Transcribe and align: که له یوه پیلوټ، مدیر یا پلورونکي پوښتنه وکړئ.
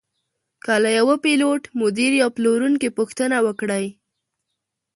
که 0.63 0.73
له 0.83 0.89
یوه 0.99 1.15
پیلوټ، 1.25 1.63
مدیر 1.81 2.11
یا 2.21 2.27
پلورونکي 2.35 2.89
پوښتنه 2.97 3.37
وکړئ. 3.45 3.85